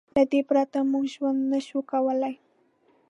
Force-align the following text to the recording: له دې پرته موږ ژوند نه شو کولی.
له 0.17 0.23
دې 0.31 0.41
پرته 0.49 0.77
موږ 0.91 1.05
ژوند 1.13 1.39
نه 1.51 1.59
شو 1.67 1.79
کولی. 1.91 2.33